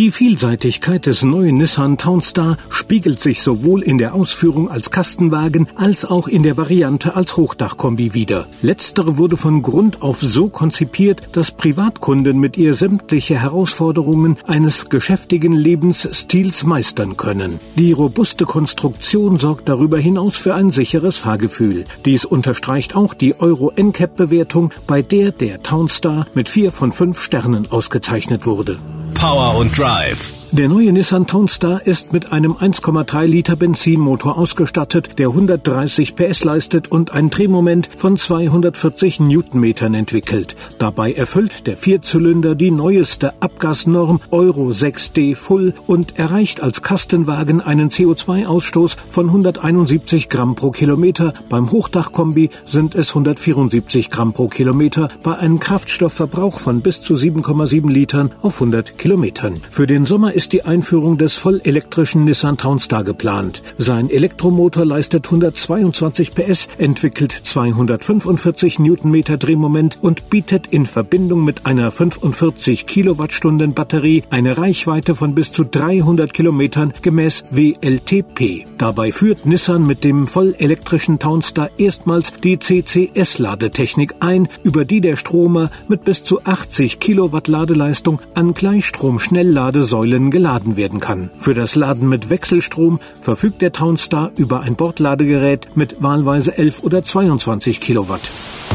[0.00, 6.06] Die Vielseitigkeit des neuen Nissan Townstar spiegelt sich sowohl in der Ausführung als Kastenwagen als
[6.06, 8.46] auch in der Variante als Hochdachkombi wider.
[8.62, 15.52] Letztere wurde von Grund auf so konzipiert, dass Privatkunden mit ihr sämtliche Herausforderungen eines geschäftigen
[15.52, 17.60] Lebensstils meistern können.
[17.76, 21.84] Die robuste Konstruktion sorgt darüber hinaus für ein sicheres Fahrgefühl.
[22.06, 27.20] Dies unterstreicht auch die Euro NCAP Bewertung, bei der der Townstar mit vier von fünf
[27.20, 28.78] Sternen ausgezeichnet wurde.
[29.12, 29.89] Power und Drive.
[29.90, 30.49] Five.
[30.52, 36.90] Der neue Nissan Townstar ist mit einem 1,3 Liter Benzinmotor ausgestattet, der 130 PS leistet
[36.90, 40.56] und ein Drehmoment von 240 Newtonmetern entwickelt.
[40.78, 47.90] Dabei erfüllt der Vierzylinder die neueste Abgasnorm Euro 6D Full und erreicht als Kastenwagen einen
[47.90, 51.32] CO2-Ausstoß von 171 Gramm pro Kilometer.
[51.48, 57.88] Beim Hochdachkombi sind es 174 Gramm pro Kilometer bei einem Kraftstoffverbrauch von bis zu 7,7
[57.88, 59.60] Litern auf 100 Kilometern.
[59.70, 63.62] Für den Sommer ist die Einführung des vollelektrischen Nissan Townstar geplant.
[63.76, 71.90] Sein Elektromotor leistet 122 PS, entwickelt 245 Newtonmeter Drehmoment und bietet in Verbindung mit einer
[71.90, 78.64] 45 Kilowattstunden Batterie eine Reichweite von bis zu 300 Kilometern gemäß WLTP.
[78.78, 85.70] Dabei führt Nissan mit dem vollelektrischen Townstar erstmals die CCS-Ladetechnik ein, über die der Stromer
[85.86, 91.30] mit bis zu 80 Kilowatt Ladeleistung an Gleichstrom-Schnellladesäulen geladen werden kann.
[91.38, 97.02] Für das Laden mit Wechselstrom verfügt der Townstar über ein Bordladegerät mit wahlweise 11 oder
[97.02, 98.22] 22 Kilowatt.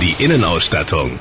[0.02, 1.20] Die Innenausstattung.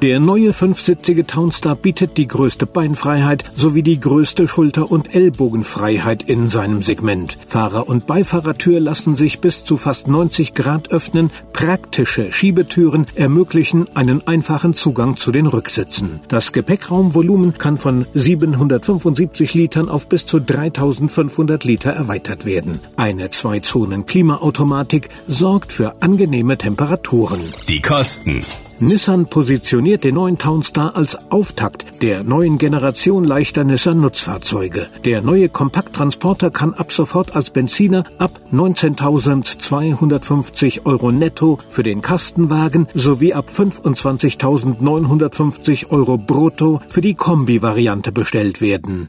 [0.00, 6.48] Der neue fünfsitzige Townstar bietet die größte Beinfreiheit sowie die größte Schulter- und Ellbogenfreiheit in
[6.48, 7.36] seinem Segment.
[7.48, 11.32] Fahrer- und Beifahrertür lassen sich bis zu fast 90 Grad öffnen.
[11.52, 16.20] Praktische Schiebetüren ermöglichen einen einfachen Zugang zu den Rücksitzen.
[16.28, 22.78] Das Gepäckraumvolumen kann von 775 Litern auf bis zu 3500 Liter erweitert werden.
[22.94, 27.40] Eine Zwei-Zonen-Klimaautomatik sorgt für angenehme Temperaturen.
[27.68, 28.44] Die Kosten.
[28.80, 34.86] Nissan positioniert den neuen Townstar als Auftakt der neuen Generation leichter Nissan-Nutzfahrzeuge.
[35.04, 42.86] Der neue Kompakttransporter kann ab sofort als Benziner ab 19.250 Euro netto für den Kastenwagen
[42.94, 49.08] sowie ab 25.950 Euro brutto für die Kombi-Variante bestellt werden.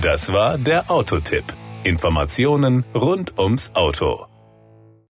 [0.00, 1.44] Das war der Autotipp.
[1.82, 4.29] Informationen rund ums Auto.